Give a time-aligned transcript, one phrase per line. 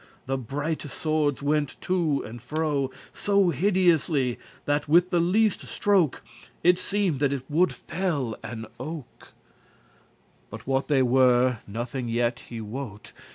[0.01, 6.23] *fiercely The brighte swordes wente to and fro So hideously, that with the leaste stroke
[6.63, 9.33] It seemed that it woulde fell an oak,
[10.49, 13.11] But what they were, nothing yet he wote*.